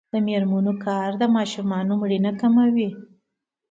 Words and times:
د 0.13 0.15
میرمنو 0.27 0.73
کار 0.85 1.09
د 1.21 1.23
ماشومانو 1.35 1.91
مړینه 2.01 2.31
کموي. 2.41 2.89